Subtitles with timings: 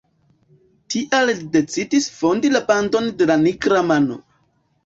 [0.93, 4.19] Tial li decidis fondi la bandon de la nigra mano.